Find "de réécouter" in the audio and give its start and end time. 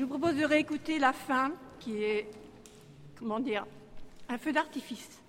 0.36-0.98